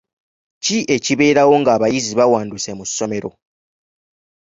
[0.63, 3.29] Ki ekibeerawo ng'abayizi bawanduse mu ssomero?